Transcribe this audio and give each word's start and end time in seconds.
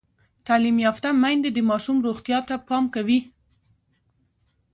تعلیم 0.47 0.77
یافته 0.85 1.09
میندې 1.21 1.49
د 1.53 1.59
ماشوم 1.69 1.97
روغتیا 2.07 2.39
ته 2.47 2.55
پام 2.67 2.85
کوي۔ 2.95 3.19